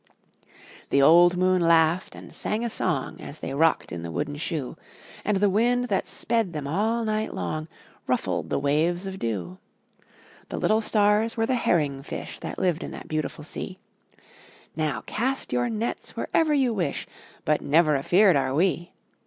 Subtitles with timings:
[0.89, 4.75] The old moon laughed and sang a song, As they rocked in the wooden shoe,
[5.23, 7.67] And the wind that sped them all night long
[8.07, 9.59] Ruffled the waves of dew.
[10.49, 13.77] The little stars were the herring fish That lived in that beautiful sea—
[14.75, 17.05] "Now cast your nets wherever you wish—
[17.45, 18.93] But never afeared are we!